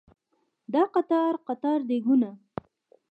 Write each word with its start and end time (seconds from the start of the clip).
دا 0.73 0.81
قطار 0.93 1.33
قطار 1.47 1.79
دیګونه 1.89 2.29